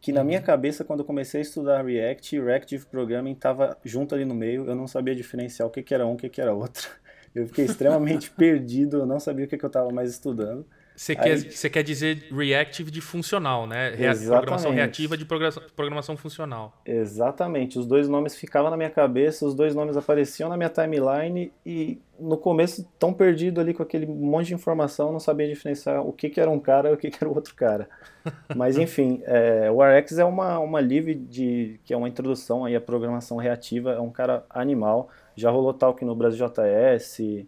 que 0.04 0.12
na 0.12 0.22
minha 0.22 0.38
uhum. 0.38 0.44
cabeça, 0.44 0.84
quando 0.84 1.00
eu 1.00 1.06
comecei 1.06 1.40
a 1.40 1.42
estudar 1.42 1.82
React, 1.82 2.38
Reactive 2.38 2.84
Programming 2.84 3.32
estava 3.32 3.78
junto 3.82 4.14
ali 4.14 4.26
no 4.26 4.34
meio, 4.34 4.66
eu 4.68 4.74
não 4.74 4.86
sabia 4.86 5.14
diferenciar 5.14 5.66
o 5.66 5.70
que, 5.70 5.82
que 5.82 5.94
era 5.94 6.06
um, 6.06 6.12
o 6.12 6.16
que, 6.18 6.28
que 6.28 6.42
era 6.42 6.52
outro. 6.52 6.90
Eu 7.34 7.48
fiquei 7.48 7.64
extremamente 7.64 8.30
perdido, 8.36 8.98
eu 8.98 9.06
não 9.06 9.18
sabia 9.18 9.44
o 9.44 9.48
que, 9.48 9.58
que 9.58 9.64
eu 9.64 9.68
estava 9.68 9.90
mais 9.90 10.08
estudando. 10.08 10.64
Você 10.96 11.16
quer, 11.16 11.36
você 11.38 11.68
quer 11.68 11.82
dizer 11.82 12.28
reactive 12.30 12.90
de 12.90 13.00
funcional, 13.00 13.66
né? 13.66 13.92
Exatamente. 13.94 14.28
Programação 14.28 14.70
reativa 14.70 15.16
de 15.16 15.24
programação 15.24 16.16
funcional. 16.16 16.80
Exatamente. 16.86 17.78
Os 17.78 17.86
dois 17.86 18.08
nomes 18.08 18.36
ficavam 18.36 18.70
na 18.70 18.76
minha 18.76 18.90
cabeça, 18.90 19.44
os 19.44 19.54
dois 19.54 19.74
nomes 19.74 19.96
apareciam 19.96 20.48
na 20.48 20.56
minha 20.56 20.68
timeline 20.68 21.52
e 21.66 22.00
no 22.18 22.36
começo 22.36 22.88
tão 22.96 23.12
perdido 23.12 23.60
ali 23.60 23.74
com 23.74 23.82
aquele 23.82 24.06
monte 24.06 24.48
de 24.48 24.54
informação, 24.54 25.10
não 25.10 25.18
sabia 25.18 25.48
diferenciar 25.48 26.00
o 26.00 26.12
que, 26.12 26.30
que 26.30 26.40
era 26.40 26.48
um 26.48 26.60
cara 26.60 26.90
e 26.90 26.92
o 26.94 26.96
que, 26.96 27.10
que 27.10 27.18
era 27.20 27.28
o 27.28 27.34
outro 27.34 27.54
cara. 27.56 27.88
Mas 28.54 28.78
enfim, 28.78 29.20
é, 29.24 29.68
o 29.72 29.82
RX 29.82 30.18
é 30.18 30.24
uma, 30.24 30.60
uma 30.60 30.80
live 30.80 31.14
de, 31.14 31.80
que 31.84 31.92
é 31.92 31.96
uma 31.96 32.08
introdução 32.08 32.64
aí 32.64 32.76
à 32.76 32.80
programação 32.80 33.36
reativa, 33.36 33.92
é 33.92 34.00
um 34.00 34.10
cara 34.10 34.44
animal, 34.48 35.08
já 35.34 35.50
rolou 35.50 35.74
talk 35.74 36.04
no 36.04 36.14
Brasil 36.14 36.46
JS, 36.46 37.46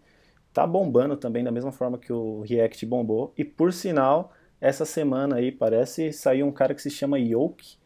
tá 0.57 0.67
bombando 0.67 1.19
também 1.19 1.45
da 1.45 1.53
mesma 1.53 1.71
forma 1.71 1.99
que 1.99 2.11
o 2.11 2.41
React 2.41 2.87
bombou. 2.87 3.31
E 3.37 3.45
por 3.45 3.75
sinal, 3.75 4.33
essa 4.59 4.87
semana 4.87 5.37
aí 5.37 5.53
parece 5.53 6.15
sair 6.15 6.43
um 6.43 6.51
cara 6.51 6.75
que 6.75 6.81
se 6.81 6.89
chama 6.89 7.19
Yoke, 7.19 7.77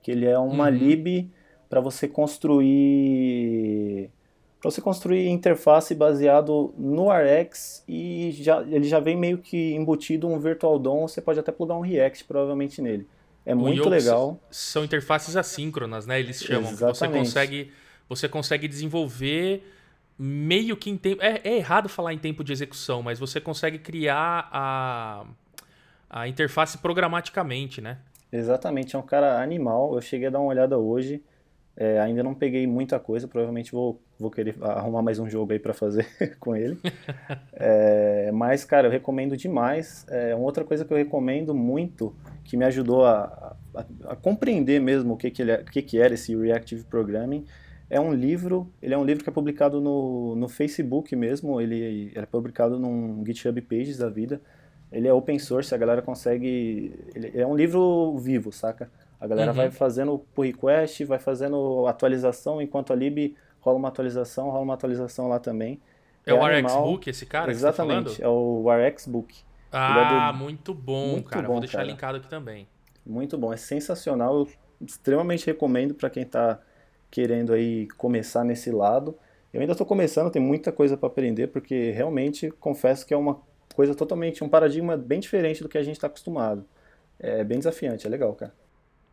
que 0.00 0.12
ele 0.12 0.26
é 0.26 0.38
uma 0.38 0.68
uhum. 0.68 0.70
lib 0.70 1.28
para 1.68 1.80
você 1.80 2.06
construir 2.06 4.10
para 4.60 4.70
você 4.70 4.80
construir 4.80 5.28
interface 5.28 5.92
baseado 5.92 6.72
no 6.78 7.08
Rx 7.10 7.82
e 7.88 8.30
já, 8.32 8.62
ele 8.62 8.84
já 8.84 9.00
vem 9.00 9.16
meio 9.16 9.38
que 9.38 9.72
embutido 9.72 10.28
um 10.28 10.38
Virtual 10.38 10.78
DOM, 10.78 11.08
você 11.08 11.20
pode 11.20 11.40
até 11.40 11.50
plugar 11.50 11.76
um 11.76 11.80
React 11.80 12.26
provavelmente 12.26 12.80
nele. 12.80 13.08
É 13.44 13.54
o 13.54 13.58
muito 13.58 13.88
legal. 13.88 14.38
São 14.50 14.84
interfaces 14.84 15.34
assíncronas, 15.34 16.06
né? 16.06 16.20
Eles 16.20 16.40
chamam. 16.40 16.70
Exatamente. 16.70 16.96
Você 16.96 17.08
consegue, 17.08 17.72
você 18.08 18.28
consegue 18.28 18.68
desenvolver 18.68 19.64
meio 20.22 20.76
que 20.76 20.90
em 20.90 20.98
tempo. 20.98 21.22
É, 21.22 21.40
é, 21.42 21.56
errado 21.56 21.88
falar 21.88 22.12
em 22.12 22.18
tempo 22.18 22.44
de 22.44 22.52
execução, 22.52 23.02
mas 23.02 23.18
você 23.18 23.40
consegue 23.40 23.78
criar 23.78 24.48
a, 24.52 25.24
a 26.10 26.28
interface 26.28 26.76
programaticamente, 26.76 27.80
né? 27.80 27.96
Exatamente, 28.30 28.94
é 28.94 28.98
um 28.98 29.02
cara 29.02 29.42
animal. 29.42 29.94
Eu 29.94 30.02
cheguei 30.02 30.28
a 30.28 30.30
dar 30.30 30.40
uma 30.40 30.48
olhada 30.48 30.76
hoje. 30.76 31.22
É, 31.74 31.98
ainda 31.98 32.22
não 32.22 32.34
peguei 32.34 32.66
muita 32.66 33.00
coisa, 33.00 33.26
provavelmente 33.26 33.72
vou, 33.72 33.98
vou 34.18 34.30
querer 34.30 34.54
arrumar 34.60 35.00
mais 35.00 35.18
um 35.18 35.30
jogo 35.30 35.52
aí 35.52 35.58
para 35.58 35.72
fazer 35.72 36.06
com 36.38 36.54
ele. 36.54 36.78
É, 37.62 38.30
mas, 38.32 38.64
cara, 38.64 38.86
eu 38.88 38.90
recomendo 38.90 39.36
demais. 39.36 40.06
É, 40.08 40.34
uma 40.34 40.44
outra 40.44 40.64
coisa 40.64 40.82
que 40.82 40.92
eu 40.92 40.96
recomendo 40.96 41.54
muito, 41.54 42.14
que 42.42 42.56
me 42.56 42.64
ajudou 42.64 43.04
a, 43.04 43.54
a, 43.74 43.84
a 44.04 44.16
compreender 44.16 44.80
mesmo 44.80 45.12
o 45.12 45.16
que, 45.16 45.30
que, 45.30 45.42
ele, 45.42 45.50
é, 45.52 45.60
o 45.60 45.64
que, 45.64 45.82
que 45.82 45.98
era 45.98 46.14
esse 46.14 46.34
Reactive 46.34 46.84
Programming, 46.84 47.44
é 47.90 48.00
um 48.00 48.14
livro, 48.14 48.72
ele 48.80 48.94
é 48.94 48.98
um 48.98 49.04
livro 49.04 49.24
que 49.24 49.28
é 49.28 49.32
publicado 49.32 49.80
no, 49.80 50.36
no 50.36 50.48
Facebook 50.48 51.14
mesmo, 51.16 51.60
ele, 51.60 51.76
ele 51.76 52.12
é 52.14 52.24
publicado 52.24 52.78
num 52.78 53.22
GitHub 53.26 53.60
Pages 53.62 53.98
da 53.98 54.08
vida. 54.08 54.40
Ele 54.92 55.08
é 55.08 55.12
open 55.12 55.38
source, 55.38 55.74
a 55.74 55.78
galera 55.78 56.00
consegue. 56.00 56.94
Ele 57.14 57.32
é 57.34 57.46
um 57.46 57.54
livro 57.54 58.16
vivo, 58.18 58.52
saca? 58.52 58.90
A 59.20 59.26
galera 59.26 59.50
uhum. 59.50 59.56
vai 59.56 59.70
fazendo 59.70 60.18
pull 60.34 60.44
request, 60.44 61.04
vai 61.04 61.18
fazendo 61.18 61.86
atualização, 61.86 62.62
enquanto 62.62 62.92
a 62.92 62.96
lib 62.96 63.36
rola 63.60 63.76
uma 63.76 63.88
atualização, 63.88 64.50
rola 64.50 64.62
uma 64.62 64.74
atualização 64.74 65.28
lá 65.28 65.38
também. 65.38 65.80
É, 66.24 66.30
é 66.30 66.34
o 66.34 66.44
RxBook 66.44 67.10
esse 67.10 67.26
cara? 67.26 67.50
Exatamente, 67.50 68.18
tá 68.18 68.24
é 68.24 68.28
o 68.28 68.66
RxBook. 68.68 69.36
Ah, 69.72 70.30
é 70.30 70.32
do... 70.32 70.38
muito 70.38 70.74
bom, 70.74 71.12
muito 71.12 71.30
cara. 71.30 71.46
Bom, 71.46 71.54
Vou 71.54 71.60
deixar 71.60 71.78
cara. 71.78 71.90
linkado 71.90 72.18
aqui 72.18 72.28
também. 72.28 72.66
Muito 73.06 73.36
bom, 73.38 73.52
é 73.52 73.56
sensacional. 73.56 74.40
Eu 74.40 74.48
extremamente 74.84 75.46
recomendo 75.46 75.94
para 75.94 76.10
quem 76.10 76.22
está 76.22 76.58
querendo 77.10 77.52
aí 77.52 77.88
começar 77.96 78.44
nesse 78.44 78.70
lado. 78.70 79.16
Eu 79.52 79.60
ainda 79.60 79.72
estou 79.72 79.86
começando, 79.86 80.30
tem 80.30 80.40
muita 80.40 80.70
coisa 80.70 80.96
para 80.96 81.08
aprender, 81.08 81.48
porque 81.48 81.90
realmente 81.90 82.50
confesso 82.52 83.04
que 83.04 83.12
é 83.12 83.16
uma 83.16 83.40
coisa 83.74 83.94
totalmente, 83.94 84.44
um 84.44 84.48
paradigma 84.48 84.96
bem 84.96 85.18
diferente 85.18 85.62
do 85.62 85.68
que 85.68 85.78
a 85.78 85.82
gente 85.82 85.96
está 85.96 86.06
acostumado. 86.06 86.64
É 87.18 87.42
bem 87.42 87.58
desafiante, 87.58 88.06
é 88.06 88.10
legal, 88.10 88.32
cara. 88.34 88.54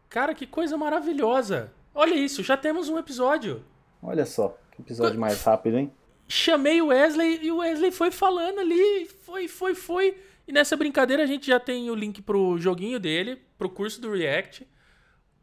Cara, 0.09 0.33
que 0.33 0.45
coisa 0.45 0.77
maravilhosa! 0.77 1.71
Olha 1.93 2.13
isso, 2.13 2.43
já 2.43 2.55
temos 2.55 2.87
um 2.87 2.97
episódio. 2.97 3.63
Olha 4.01 4.25
só, 4.25 4.57
que 4.71 4.81
episódio 4.81 5.19
mais 5.19 5.41
rápido, 5.41 5.77
hein? 5.79 5.91
Chamei 6.27 6.81
o 6.81 6.87
Wesley 6.87 7.39
e 7.41 7.51
o 7.51 7.57
Wesley 7.57 7.91
foi 7.91 8.11
falando 8.11 8.59
ali, 8.59 9.05
foi, 9.23 9.47
foi, 9.47 9.73
foi. 9.73 10.17
E 10.47 10.51
nessa 10.51 10.77
brincadeira 10.77 11.23
a 11.23 11.25
gente 11.25 11.47
já 11.47 11.59
tem 11.59 11.89
o 11.89 11.95
link 11.95 12.21
pro 12.21 12.57
joguinho 12.59 12.99
dele, 12.99 13.41
pro 13.57 13.69
curso 13.69 13.99
do 13.99 14.11
React 14.11 14.67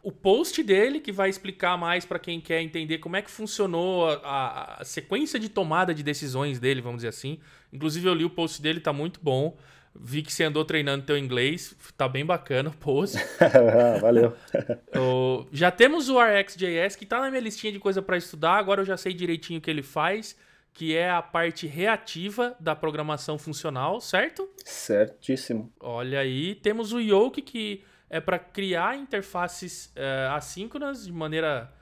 o 0.04 0.12
post 0.12 0.62
dele, 0.62 1.00
que 1.00 1.11
vai 1.11 1.30
explicar 1.30 1.78
mais 1.78 2.04
para 2.04 2.18
quem 2.18 2.38
quer 2.38 2.61
entender 2.61 2.99
como 2.99 3.16
é 3.16 3.23
que 3.23 3.30
funcionou 3.30 4.06
a, 4.06 4.76
a, 4.78 4.84
sequência 4.84 5.40
de 5.40 5.49
tomada 5.49 5.94
de 5.94 6.02
decisões 6.02 6.61
dele, 6.61 6.82
vamos 6.82 6.99
dizer 6.99 7.08
assim. 7.08 7.38
Inclusive, 7.73 8.06
eu 8.06 8.12
li 8.12 8.25
o 8.25 8.28
post 8.28 8.61
dele, 8.61 8.80
tá 8.80 8.92
muito 8.92 9.18
bom. 9.23 9.56
Vi 9.96 10.23
que 10.23 10.30
você 10.30 10.44
andou 10.44 10.62
treinando 10.62 11.06
teu 11.06 11.16
inglês, 11.16 11.75
tá 11.96 12.06
bem 12.06 12.25
bacana 12.25 12.68
o 12.68 12.76
post. 12.76 13.16
Ah, 13.40 13.99
valeu. 13.99 14.37
o, 14.94 15.46
já 15.50 15.70
temos 15.70 16.11
o 16.11 16.20
RxJS, 16.20 16.96
que 16.96 17.06
tá 17.06 17.20
na 17.20 17.30
minha 17.30 17.40
listinha 17.40 17.73
de 17.73 17.78
coisa 17.78 18.02
para 18.02 18.18
estudar, 18.18 18.58
agora 18.58 18.82
eu 18.82 18.84
já 18.84 18.99
sei 18.99 19.14
direitinho 19.14 19.58
o 19.58 19.62
que 19.62 19.70
ele 19.70 19.82
faz, 19.82 20.37
que 20.75 20.94
é 20.94 21.08
a 21.08 21.23
parte 21.23 21.66
reativa 21.66 22.54
da 22.61 22.76
programação 22.76 23.38
funcional, 23.38 24.02
certo? 24.02 24.46
Certíssimo. 24.64 25.73
Olha 25.80 26.20
aí, 26.20 26.56
temos 26.56 26.92
o 26.92 27.00
Yoke, 27.00 27.40
que 27.40 27.82
é 28.08 28.20
para 28.20 28.38
criar 28.38 28.96
interfaces 28.96 29.90
é, 29.96 30.28
assíncronas 30.32 31.06
de 31.06 31.12
maneira 31.12 31.73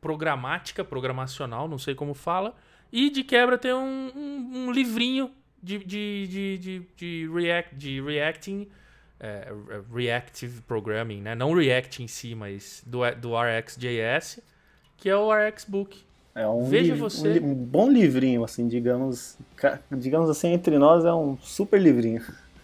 programática, 0.00 0.84
programacional, 0.84 1.68
não 1.68 1.78
sei 1.78 1.94
como 1.94 2.14
fala. 2.14 2.54
E 2.92 3.08
de 3.08 3.24
quebra 3.24 3.56
tem 3.56 3.72
um, 3.72 4.12
um, 4.14 4.66
um 4.66 4.72
livrinho 4.72 5.30
de, 5.62 5.78
de, 5.78 6.26
de, 6.26 6.58
de, 6.58 6.82
de, 6.96 7.30
react, 7.32 7.74
de 7.76 8.00
reacting, 8.02 8.68
é, 9.20 9.52
reactive 9.94 10.60
programming, 10.62 11.22
né? 11.22 11.34
Não 11.34 11.54
React 11.54 12.02
em 12.02 12.08
si, 12.08 12.34
mas 12.34 12.82
do, 12.84 12.98
do 13.14 13.32
RxJS, 13.36 14.40
que 14.96 15.08
é 15.08 15.16
o 15.16 15.30
RxBook. 15.32 16.02
É 16.34 16.46
um, 16.46 16.64
Veja 16.64 16.94
você... 16.94 17.38
um, 17.38 17.52
um 17.52 17.54
bom 17.54 17.90
livrinho, 17.90 18.42
assim, 18.42 18.66
digamos, 18.66 19.38
digamos 19.92 20.28
assim, 20.28 20.48
entre 20.48 20.78
nós 20.78 21.04
é 21.04 21.12
um 21.12 21.38
super 21.38 21.80
livrinho. 21.80 22.22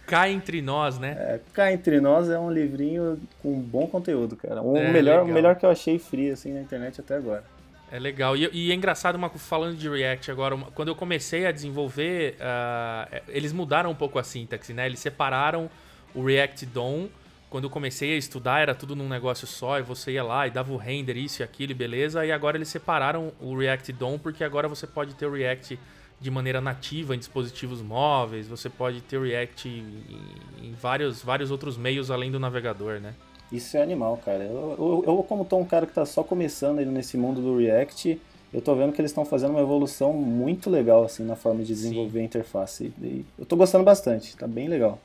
Cá 0.08 0.30
Entre 0.30 0.62
Nós, 0.62 0.98
né? 0.98 1.16
É, 1.18 1.40
Cá 1.52 1.70
Entre 1.70 2.00
Nós 2.00 2.30
é 2.30 2.38
um 2.38 2.50
livrinho 2.50 3.20
com 3.42 3.60
bom 3.60 3.86
conteúdo, 3.86 4.34
cara. 4.36 4.62
O 4.62 4.76
é, 4.76 4.90
melhor, 4.90 5.24
melhor 5.24 5.54
que 5.54 5.66
eu 5.66 5.70
achei 5.70 5.98
free, 5.98 6.30
assim, 6.30 6.52
na 6.54 6.60
internet 6.60 7.00
até 7.00 7.16
agora. 7.16 7.44
É 7.92 7.98
legal. 7.98 8.36
E, 8.36 8.48
e 8.52 8.70
é 8.70 8.74
engraçado, 8.74 9.16
uma, 9.16 9.28
falando 9.30 9.76
de 9.76 9.88
React 9.88 10.30
agora, 10.30 10.54
uma, 10.54 10.66
quando 10.70 10.88
eu 10.88 10.94
comecei 10.94 11.46
a 11.46 11.52
desenvolver, 11.52 12.36
uh, 12.36 13.20
eles 13.28 13.52
mudaram 13.52 13.90
um 13.90 13.94
pouco 13.94 14.18
a 14.18 14.24
sintaxe, 14.24 14.72
né? 14.72 14.86
Eles 14.86 14.98
separaram 14.98 15.70
o 16.14 16.24
React 16.24 16.66
DOM. 16.66 17.08
Quando 17.50 17.64
eu 17.64 17.70
comecei 17.70 18.14
a 18.14 18.16
estudar, 18.16 18.60
era 18.60 18.74
tudo 18.74 18.94
num 18.94 19.08
negócio 19.08 19.46
só, 19.46 19.78
e 19.78 19.82
você 19.82 20.12
ia 20.12 20.22
lá 20.22 20.46
e 20.46 20.50
dava 20.50 20.70
o 20.70 20.76
render, 20.76 21.16
isso 21.16 21.40
e 21.40 21.42
aquilo, 21.42 21.72
e 21.72 21.74
beleza. 21.74 22.24
E 22.24 22.32
agora 22.32 22.58
eles 22.58 22.68
separaram 22.68 23.32
o 23.40 23.56
React 23.56 23.92
DOM, 23.92 24.18
porque 24.18 24.44
agora 24.44 24.68
você 24.68 24.86
pode 24.86 25.14
ter 25.14 25.26
o 25.26 25.32
React 25.32 25.78
de 26.20 26.30
maneira 26.30 26.60
nativa 26.60 27.14
em 27.14 27.18
dispositivos 27.18 27.80
móveis, 27.80 28.48
você 28.48 28.68
pode 28.68 29.00
ter 29.00 29.20
React 29.20 29.68
em, 29.68 30.72
vários, 30.80 31.22
vários 31.22 31.50
outros 31.50 31.76
meios 31.76 32.10
além 32.10 32.30
do 32.30 32.40
navegador, 32.40 33.00
né? 33.00 33.14
Isso 33.52 33.76
é 33.76 33.82
animal, 33.82 34.20
cara. 34.24 34.44
Eu, 34.44 34.76
eu, 34.78 35.04
eu 35.06 35.22
como 35.22 35.44
tô 35.44 35.56
um 35.56 35.64
cara 35.64 35.86
que 35.86 35.92
está 35.92 36.04
só 36.04 36.22
começando 36.22 36.80
nesse 36.80 37.16
mundo 37.16 37.40
do 37.40 37.56
React, 37.56 38.20
eu 38.52 38.60
tô 38.60 38.74
vendo 38.74 38.92
que 38.92 39.00
eles 39.00 39.10
estão 39.10 39.24
fazendo 39.24 39.50
uma 39.50 39.60
evolução 39.60 40.12
muito 40.12 40.68
legal 40.68 41.04
assim 41.04 41.24
na 41.24 41.36
forma 41.36 41.60
de 41.60 41.68
desenvolver 41.68 42.18
Sim. 42.18 42.22
a 42.22 42.24
interface. 42.24 42.92
E 43.00 43.24
eu 43.38 43.46
tô 43.46 43.56
gostando 43.56 43.84
bastante, 43.84 44.36
tá 44.36 44.46
bem 44.46 44.68
legal. 44.68 44.98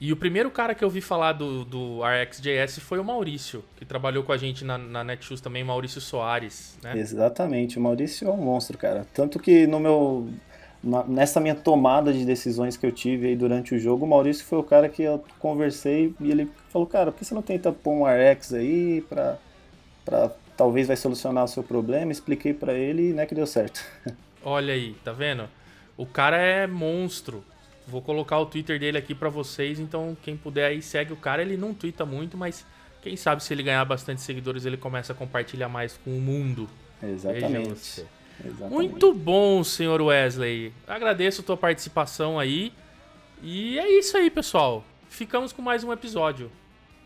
E 0.00 0.12
o 0.12 0.16
primeiro 0.16 0.48
cara 0.48 0.76
que 0.76 0.84
eu 0.84 0.90
vi 0.90 1.00
falar 1.00 1.32
do, 1.32 1.64
do 1.64 2.00
RxJS 2.04 2.78
foi 2.78 3.00
o 3.00 3.04
Maurício, 3.04 3.64
que 3.76 3.84
trabalhou 3.84 4.22
com 4.22 4.30
a 4.30 4.36
gente 4.36 4.64
na, 4.64 4.78
na 4.78 5.02
Netshoes 5.02 5.40
também, 5.40 5.64
Maurício 5.64 6.00
Soares, 6.00 6.78
né? 6.82 6.96
Exatamente, 6.96 7.78
o 7.78 7.80
Maurício 7.80 8.28
é 8.28 8.30
um 8.30 8.36
monstro, 8.36 8.78
cara. 8.78 9.04
Tanto 9.12 9.40
que 9.40 9.66
no 9.66 9.80
meu 9.80 10.28
nessa 10.82 11.40
minha 11.40 11.54
tomada 11.54 12.12
de 12.12 12.24
decisões 12.24 12.76
que 12.76 12.86
eu 12.86 12.92
tive 12.92 13.28
aí 13.28 13.36
durante 13.36 13.74
o 13.74 13.78
jogo, 13.78 14.04
o 14.04 14.08
Maurício 14.08 14.44
foi 14.44 14.58
o 14.58 14.62
cara 14.62 14.88
que 14.88 15.02
eu 15.02 15.22
conversei 15.38 16.14
e 16.20 16.30
ele 16.30 16.50
falou, 16.68 16.86
cara, 16.86 17.10
por 17.10 17.18
que 17.18 17.24
você 17.24 17.34
não 17.34 17.42
tenta 17.42 17.72
pôr 17.72 17.92
um 17.92 18.04
RX 18.04 18.54
aí 18.54 19.04
pra, 19.08 19.38
pra 20.04 20.30
talvez 20.56 20.86
vai 20.86 20.96
solucionar 20.96 21.44
o 21.44 21.48
seu 21.48 21.62
problema? 21.62 22.12
Expliquei 22.12 22.54
para 22.54 22.72
ele 22.74 23.10
e 23.10 23.12
né 23.12 23.26
que 23.26 23.34
deu 23.34 23.46
certo. 23.46 23.84
Olha 24.44 24.72
aí, 24.72 24.94
tá 25.04 25.12
vendo? 25.12 25.48
O 25.96 26.06
cara 26.06 26.36
é 26.36 26.66
monstro. 26.66 27.44
Vou 27.86 28.02
colocar 28.02 28.38
o 28.38 28.46
Twitter 28.46 28.78
dele 28.78 28.98
aqui 28.98 29.14
pra 29.14 29.28
vocês, 29.28 29.80
então 29.80 30.16
quem 30.22 30.36
puder 30.36 30.66
aí 30.66 30.82
segue 30.82 31.12
o 31.12 31.16
cara. 31.16 31.42
Ele 31.42 31.56
não 31.56 31.74
twitta 31.74 32.04
muito, 32.04 32.36
mas 32.36 32.64
quem 33.02 33.16
sabe 33.16 33.42
se 33.42 33.52
ele 33.52 33.62
ganhar 33.62 33.84
bastante 33.84 34.20
seguidores, 34.20 34.64
ele 34.64 34.76
começa 34.76 35.12
a 35.12 35.16
compartilhar 35.16 35.68
mais 35.68 35.96
com 35.96 36.10
o 36.10 36.20
mundo. 36.20 36.68
Exatamente. 37.02 38.04
Exatamente. 38.44 38.72
Muito 38.74 39.12
bom, 39.12 39.62
senhor 39.64 40.00
Wesley. 40.00 40.72
Agradeço 40.86 41.40
a 41.40 41.44
tua 41.44 41.56
participação 41.56 42.38
aí. 42.38 42.72
E 43.42 43.78
é 43.78 43.98
isso 43.98 44.16
aí, 44.16 44.30
pessoal. 44.30 44.84
Ficamos 45.08 45.52
com 45.52 45.62
mais 45.62 45.82
um 45.84 45.92
episódio. 45.92 46.50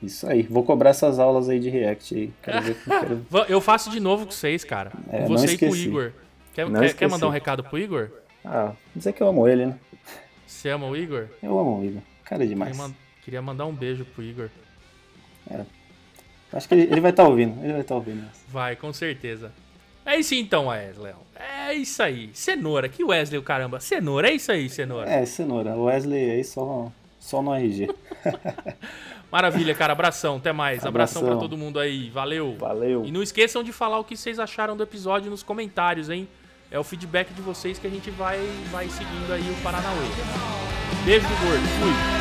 Isso 0.03 0.27
aí. 0.29 0.43
Vou 0.43 0.65
cobrar 0.65 0.91
essas 0.91 1.19
aulas 1.19 1.49
aí 1.49 1.61
de 1.61 1.71
React 1.71 2.15
aí. 2.15 2.33
Quero 2.43 2.62
ver. 2.62 2.77
Quero... 2.85 3.27
Eu 3.49 3.61
faço 3.61 3.91
de 3.91 4.01
novo 4.01 4.27
com 4.27 4.33
vocês, 4.33 4.65
cara. 4.65 4.93
É, 5.11 5.25
você 5.27 5.53
e 5.55 5.59
com 5.59 5.71
o. 5.71 5.77
Igor. 5.77 6.12
Quer, 6.55 6.71
quer- 6.71 6.95
quer 6.95 7.09
mandar 7.09 7.29
um 7.29 7.31
recado 7.31 7.62
pro 7.65 7.79
Igor? 7.79 8.11
Ah, 8.45 8.73
dizer 8.95 9.12
que 9.12 9.23
eu 9.23 9.29
amo 9.29 9.47
ele, 9.49 9.67
né? 9.67 9.79
Você 10.47 10.69
ama 10.69 10.87
o 10.87 10.97
Igor? 10.97 11.29
Eu 11.43 11.59
amo 11.59 11.81
o 11.81 11.85
Igor. 11.85 12.03
Cara 12.25 12.45
é 12.45 12.47
demais. 12.47 12.77
Queria, 12.77 12.95
queria 13.25 13.43
mandar 13.43 13.67
um 13.67 13.73
beijo 13.73 14.05
pro 14.05 14.23
Igor. 14.23 14.49
Acho 16.53 16.69
que 16.69 16.75
ele, 16.75 16.83
ele 16.83 17.01
vai 17.01 17.11
estar 17.11 17.25
ouvindo. 17.27 17.62
Ele 17.62 17.73
vai 17.73 17.81
estar 17.81 17.95
ouvindo. 17.95 18.25
Vai, 18.49 18.77
com 18.77 18.93
certeza. 18.93 19.53
É 20.04 20.16
isso 20.16 20.35
então, 20.35 20.66
Wesley. 20.66 21.14
É 21.37 21.75
isso 21.75 22.02
aí. 22.02 22.30
Cenoura. 22.32 22.88
Que 22.88 23.04
Wesley, 23.04 23.38
o 23.38 23.42
caramba. 23.42 23.80
Cenoura, 23.80 24.28
é 24.28 24.35
isso 24.35 24.50
aí, 24.50 24.68
cenoura. 24.68 25.11
É, 25.11 25.25
cenoura. 25.25 25.75
Wesley 25.76 26.30
aí 26.30 26.44
só, 26.44 26.90
só 27.18 27.42
no 27.42 27.54
RG. 27.54 27.88
Maravilha, 29.30 29.75
cara. 29.75 29.92
Abração. 29.92 30.37
Até 30.37 30.52
mais. 30.52 30.85
Abração, 30.85 31.23
pra 31.23 31.32
Abração. 31.32 31.49
todo 31.49 31.59
mundo 31.59 31.78
aí. 31.78 32.11
Valeu. 32.11 32.56
Valeu. 32.59 33.04
E 33.04 33.11
não 33.11 33.23
esqueçam 33.23 33.62
de 33.62 33.73
falar 33.73 33.99
o 33.99 34.04
que 34.04 34.16
vocês 34.16 34.38
acharam 34.38 34.76
do 34.76 34.82
episódio 34.82 35.30
nos 35.30 35.42
comentários, 35.42 36.11
hein? 36.11 36.28
É 36.71 36.78
o 36.78 36.85
feedback 36.85 37.32
de 37.32 37.42
vocês 37.42 37.78
que 37.78 37.87
a 37.87 37.90
gente 37.90 38.11
vai, 38.11 38.38
vai 38.71 38.88
seguindo 38.88 39.32
aí 39.32 39.42
o 39.42 39.62
Paranauê. 39.62 40.06
Beijo 41.04 41.26
do 41.26 41.35
gordo. 41.44 41.66
Fui. 41.80 42.12